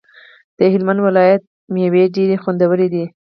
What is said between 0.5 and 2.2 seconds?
د هلمند ولایت ميوی